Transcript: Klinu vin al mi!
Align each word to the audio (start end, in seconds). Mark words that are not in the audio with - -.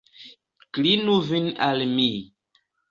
Klinu 0.79 1.19
vin 1.29 1.53
al 1.71 1.87
mi! 1.95 2.11